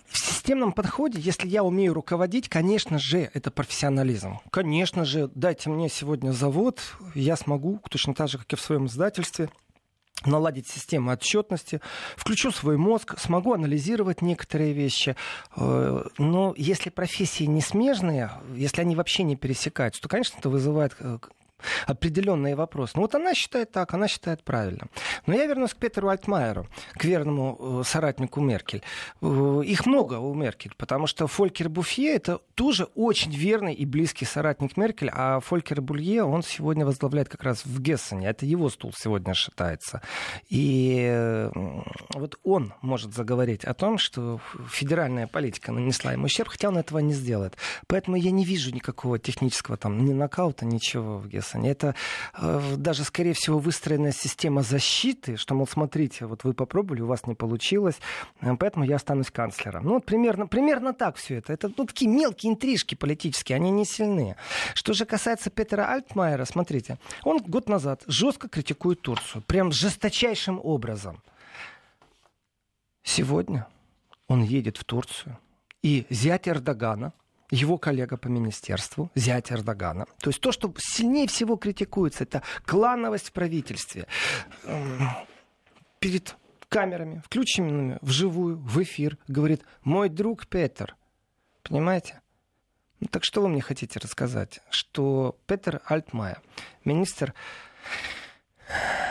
[0.07, 4.39] В системном подходе, если я умею руководить, конечно же, это профессионализм.
[4.49, 6.81] Конечно же, дайте мне сегодня завод,
[7.13, 9.49] я смогу, точно так же, как и в своем издательстве,
[10.25, 11.81] наладить систему отчетности,
[12.15, 15.15] включу свой мозг, смогу анализировать некоторые вещи.
[15.55, 20.95] Э, но если профессии не смежные, если они вообще не пересекаются, то, конечно, это вызывает
[20.99, 21.19] э,
[21.87, 22.93] определенные вопросы.
[22.95, 24.87] Ну вот она считает так, она считает правильно.
[25.25, 28.83] Но я вернусь к Петеру Альтмайеру, к верному э, соратнику Меркель.
[29.21, 34.25] Э, их много у Меркель, потому что Фолькер Буфье это тоже очень верный и близкий
[34.25, 38.27] соратник Меркель, а Фолькер Булье, он сегодня возглавляет как раз в Гессене.
[38.27, 40.01] Это его стул сегодня считается.
[40.49, 41.51] И э,
[42.13, 46.99] вот он может заговорить о том, что федеральная политика нанесла ему ущерб, хотя он этого
[46.99, 47.57] не сделает.
[47.87, 51.48] Поэтому я не вижу никакого технического там ни нокаута, ничего в Гессене.
[51.55, 51.71] Андерсоне.
[51.71, 51.95] Это
[52.33, 57.27] э, даже, скорее всего, выстроенная система защиты, что, мол, смотрите, вот вы попробовали, у вас
[57.27, 57.99] не получилось,
[58.41, 59.85] э, поэтому я останусь канцлером.
[59.85, 61.53] Ну, вот примерно, примерно так все это.
[61.53, 64.35] Это ну, такие мелкие интрижки политические, они не сильные.
[64.73, 71.21] Что же касается Петера Альтмайера, смотрите, он год назад жестко критикует Турцию, прям жесточайшим образом.
[73.03, 73.67] Сегодня
[74.27, 75.37] он едет в Турцию,
[75.81, 77.13] и зять Эрдогана,
[77.51, 80.05] его коллега по министерству, зять Эрдогана.
[80.19, 84.07] То есть то, что сильнее всего критикуется, это клановость в правительстве.
[84.65, 85.09] Эм,
[85.99, 86.35] перед
[86.69, 90.95] камерами, включенными вживую, в эфир, говорит, мой друг Петр.
[91.63, 92.21] Понимаете?
[92.99, 94.59] Ну, так что вы мне хотите рассказать?
[94.69, 96.41] Что Петер Альтмайер,
[96.85, 97.33] министр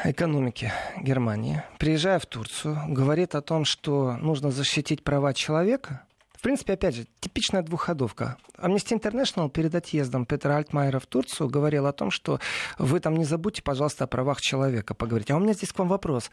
[0.04, 6.04] экономики Германии, приезжая в Турцию, говорит о том, что нужно защитить права человека.
[6.38, 8.36] В принципе, опять же, типичная двухходовка.
[8.56, 12.38] Amnesty International перед отъездом Петра Альтмайера в Турцию говорил о том, что
[12.78, 15.32] вы там не забудьте, пожалуйста, о правах человека поговорить.
[15.32, 16.30] А у меня здесь к вам вопрос.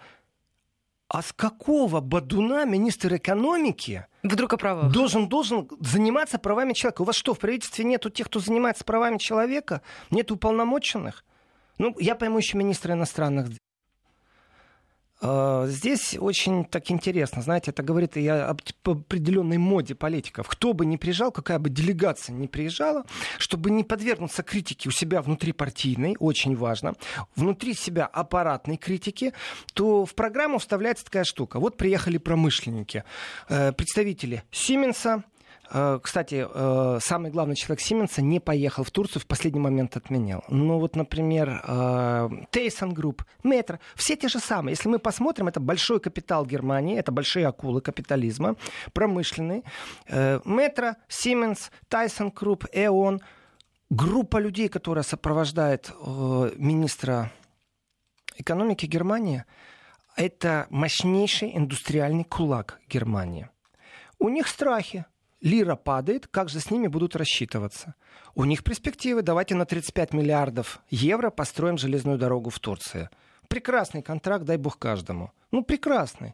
[1.08, 4.92] А с какого бадуна министр экономики Вдруг о правах.
[4.92, 7.02] Должен, должен заниматься правами человека.
[7.02, 9.82] У вас что, в правительстве нету тех, кто занимается правами человека?
[10.12, 11.26] Нет уполномоченных?
[11.80, 13.48] Ну, я пойму еще министра иностранных
[15.68, 20.48] Здесь очень так интересно, знаете, это говорит и об определенной моде политиков.
[20.48, 23.06] Кто бы ни приезжал, какая бы делегация ни приезжала,
[23.38, 26.96] чтобы не подвергнуться критике у себя внутри партийной, очень важно,
[27.36, 29.34] внутри себя аппаратной критики,
[29.74, 31.60] то в программу вставляется такая штука.
[31.60, 33.04] Вот приехали промышленники,
[33.50, 35.24] э, представители Сименса,
[35.70, 40.44] кстати, э, самый главный человек Сименса не поехал в Турцию, в последний момент отменил.
[40.50, 41.62] Ну вот, например,
[42.52, 44.74] Thyssen Group, Метро, все те же самые.
[44.74, 48.56] Если мы посмотрим, это большой капитал Германии, это большие акулы капитализма,
[48.94, 49.64] промышленные.
[50.08, 53.22] Э, Метро, Сименс, Thyssen Group, E.ON.
[53.90, 55.92] Группа людей, которая сопровождает
[56.58, 57.32] министра
[58.36, 59.46] экономики Германии,
[60.16, 63.50] это мощнейший индустриальный кулак Германии.
[64.18, 65.06] У них страхи
[65.46, 67.94] лира падает, как же с ними будут рассчитываться?
[68.34, 69.22] У них перспективы.
[69.22, 73.10] Давайте на 35 миллиардов евро построим железную дорогу в Турции.
[73.48, 75.32] Прекрасный контракт, дай бог каждому.
[75.52, 76.34] Ну, прекрасный.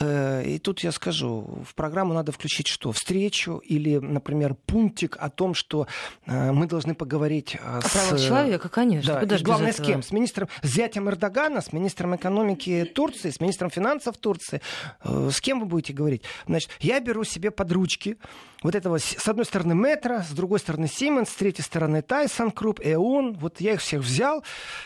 [0.00, 2.92] Э, и тут я скажу, в программу надо включить что?
[2.92, 5.86] Встречу или, например, пунктик о том, что
[6.26, 7.90] э, мы должны поговорить э, о с...
[7.90, 9.14] правах человека, конечно.
[9.14, 10.02] Да, Куда главное, с кем?
[10.02, 14.60] С министром, с зятем Эрдогана, с министром экономики Турции, с министром финансов Турции.
[15.04, 16.22] С кем вы будете говорить?
[16.46, 18.18] Значит, я беру себе под ручки
[18.62, 22.80] вот этого, с одной стороны, Метро, с другой стороны, Сименс, с третьей стороны, Тайсон Круп,
[22.82, 23.34] Эон.
[23.34, 24.42] Вот я их всех взял,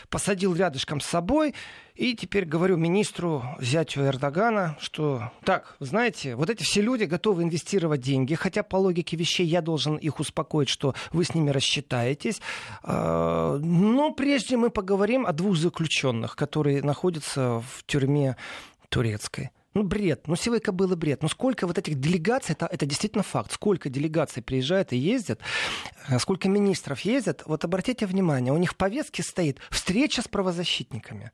[0.09, 1.55] посадил рядышком с собой,
[1.95, 8.01] и теперь говорю министру, зятю Эрдогана, что так, знаете, вот эти все люди готовы инвестировать
[8.01, 12.41] деньги, хотя по логике вещей я должен их успокоить, что вы с ними рассчитаетесь.
[12.83, 18.37] А, но прежде мы поговорим о двух заключенных, которые находятся в тюрьме
[18.89, 19.51] турецкой.
[19.73, 20.27] Ну, бред.
[20.27, 21.23] Ну, силой кобылы бред.
[21.23, 23.51] Ну, сколько вот этих делегаций, это, это действительно факт.
[23.51, 25.39] Сколько делегаций приезжает и ездят,
[26.09, 27.43] э, сколько министров ездят.
[27.45, 31.31] Вот обратите внимание, у них в повестке стоит встреча с правозащитниками.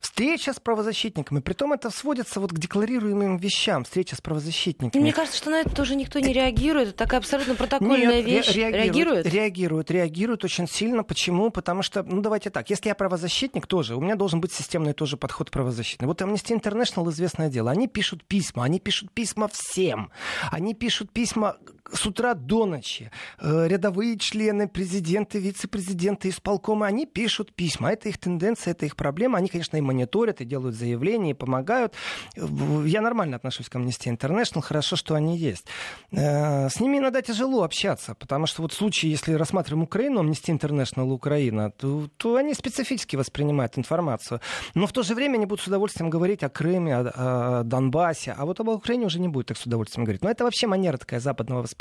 [0.00, 1.40] Встреча с правозащитниками.
[1.40, 3.84] Притом это сводится вот к декларируемым вещам.
[3.84, 5.02] Встреча с правозащитниками.
[5.02, 6.88] Мне кажется, что на это тоже никто не реагирует.
[6.88, 8.54] Это такая абсолютно протокольная Нет, вещь.
[8.54, 9.26] Реагирует, реагирует?
[9.26, 9.90] Реагирует.
[9.90, 11.04] Реагирует очень сильно.
[11.04, 11.50] Почему?
[11.50, 15.18] Потому что, ну давайте так, если я правозащитник тоже, у меня должен быть системный тоже
[15.18, 16.08] подход правозащитный.
[16.08, 17.70] Вот Amnesty International известное дело.
[17.70, 18.64] Они пишут письма.
[18.64, 20.10] Они пишут письма всем.
[20.50, 21.58] Они пишут письма
[21.92, 23.10] с утра до ночи.
[23.38, 27.92] Э, рядовые члены, президенты, вице-президенты исполкома, они пишут письма.
[27.92, 29.38] Это их тенденция, это их проблема.
[29.38, 31.94] Они, конечно, им мониторят и делают заявления, и помогают.
[32.36, 35.66] Я нормально отношусь к Amnesty International, хорошо, что они есть.
[36.12, 41.10] Э, с ними иногда тяжело общаться, потому что вот случае, если рассматриваем Украину, Amnesty International
[41.12, 44.40] Украина, то, то они специфически воспринимают информацию.
[44.74, 48.34] Но в то же время они будут с удовольствием говорить о Крыме, о, о Донбассе,
[48.36, 50.22] а вот об Украине уже не будет так с удовольствием говорить.
[50.22, 51.79] Но это вообще манера такая западного восприятия.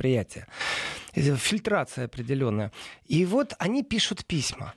[1.13, 2.71] Фильтрация определенная.
[3.05, 4.73] И вот они пишут письма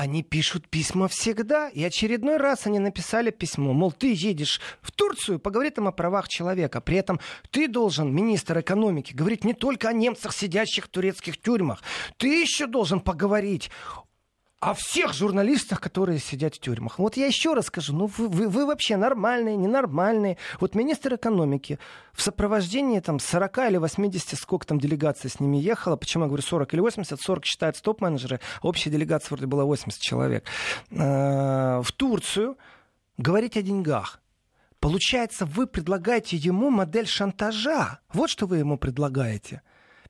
[0.00, 1.68] они пишут письма всегда.
[1.68, 3.74] И очередной раз они написали письмо.
[3.74, 6.80] Мол, ты едешь в Турцию, поговори там о правах человека.
[6.80, 11.82] При этом ты должен, министр экономики, говорить не только о немцах, сидящих в турецких тюрьмах.
[12.16, 13.70] Ты еще должен поговорить
[14.60, 16.98] о всех журналистах, которые сидят в тюрьмах.
[16.98, 20.36] Вот я еще раз скажу, ну вы, вы, вы вообще нормальные, ненормальные.
[20.60, 21.78] Вот министр экономики
[22.12, 26.42] в сопровождении там 40 или 80, сколько там делегаций с ними ехала, почему я говорю
[26.42, 30.44] 40 или 80, 40 считают топ-менеджеры, а общая делегация вроде была 80 человек,
[30.90, 30.96] э,
[31.82, 32.58] в Турцию
[33.16, 34.20] говорить о деньгах.
[34.78, 38.00] Получается, вы предлагаете ему модель шантажа.
[38.12, 39.62] Вот что вы ему предлагаете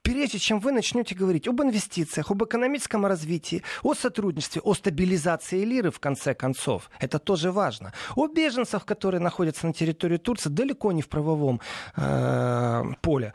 [0.03, 5.91] прежде чем вы начнете говорить об инвестициях, об экономическом развитии, о сотрудничестве, о стабилизации лиры,
[5.91, 11.03] в конце концов, это тоже важно, о беженцах, которые находятся на территории Турции, далеко не
[11.03, 11.61] в правовом
[11.97, 13.35] э, поле,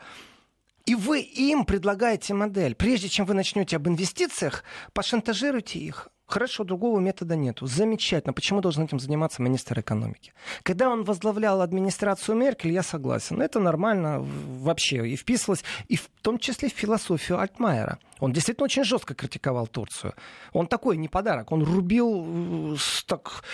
[0.86, 2.74] И вы им предлагаете модель.
[2.74, 6.08] Прежде чем вы начнете об инвестициях, пошантажируйте их.
[6.26, 7.66] Хорошо, другого метода нету.
[7.66, 8.32] Замечательно.
[8.32, 10.32] Почему должен этим заниматься министр экономики?
[10.64, 13.40] Когда он возглавлял администрацию Меркель, я согласен.
[13.40, 17.98] Это нормально вообще и вписывалось, и в том числе в философию Альтмайера.
[18.18, 20.14] Он действительно очень жестко критиковал Турцию.
[20.52, 21.52] Он такой не подарок.
[21.52, 23.44] Он рубил э, так,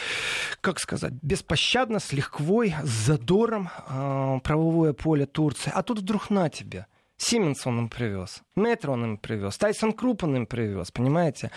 [0.63, 5.71] как сказать, беспощадно, с легквой, с задором э, правовое поле Турции.
[5.75, 6.87] А тут вдруг на тебе.
[7.17, 11.51] Сименс он им привез, Метро он им привез, Тайсон Круп он им привез, понимаете?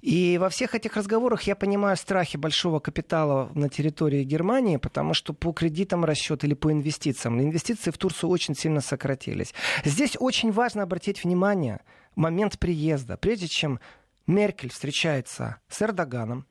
[0.00, 5.32] И во всех этих разговорах я понимаю страхи большого капитала на территории Германии, потому что
[5.32, 9.52] по кредитам расчет или по инвестициям, инвестиции в Турцию очень сильно сократились.
[9.84, 11.80] Здесь очень важно обратить внимание,
[12.14, 13.80] момент приезда, прежде чем
[14.28, 16.46] Меркель встречается с Эрдоганом,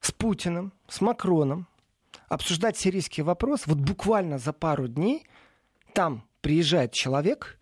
[0.00, 1.66] с Путиным, с Макроном,
[2.28, 5.26] обсуждать сирийский вопрос, вот буквально за пару дней
[5.94, 7.58] там приезжает человек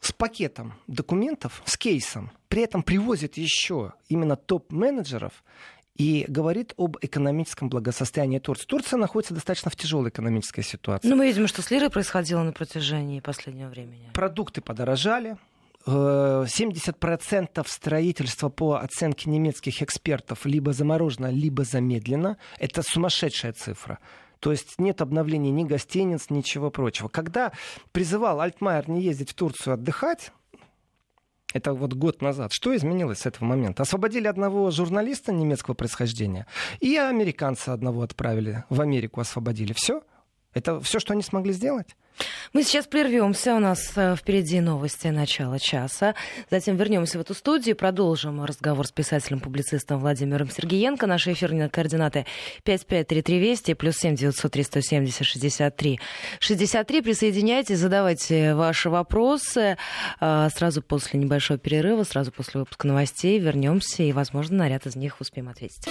[0.00, 5.42] с пакетом документов, с кейсом, при этом привозит еще именно топ-менеджеров
[5.96, 8.64] и говорит об экономическом благосостоянии Турции.
[8.66, 11.08] Турция находится достаточно в тяжелой экономической ситуации.
[11.08, 14.08] Ну, мы видим, что с лирой происходило на протяжении последнего времени.
[14.14, 15.36] Продукты подорожали,
[15.84, 22.36] 70% строительства по оценке немецких экспертов либо заморожено, либо замедлено.
[22.60, 23.98] Это сумасшедшая цифра.
[24.40, 27.08] То есть нет обновления ни гостиниц, ничего прочего.
[27.08, 27.52] Когда
[27.92, 30.32] призывал Альтмайер не ездить в Турцию отдыхать,
[31.54, 32.52] это вот год назад.
[32.52, 33.82] Что изменилось с этого момента?
[33.82, 36.46] Освободили одного журналиста немецкого происхождения
[36.80, 39.72] и американца одного отправили в Америку, освободили.
[39.72, 40.02] Все?
[40.56, 41.94] Это все, что они смогли сделать?
[42.54, 43.54] Мы сейчас прервемся.
[43.54, 46.14] У нас э, впереди новости начала часа.
[46.50, 51.06] Затем вернемся в эту студию и продолжим разговор с писателем-публицистом Владимиром Сергеенко.
[51.06, 52.24] Наши эфирные координаты
[52.64, 56.00] 5533 Вести плюс 7 903 170 63
[56.40, 57.02] 63.
[57.02, 59.76] Присоединяйтесь, задавайте ваши вопросы.
[60.22, 64.96] Э, сразу после небольшого перерыва, сразу после выпуска новостей вернемся и, возможно, на ряд из
[64.96, 65.86] них успеем ответить.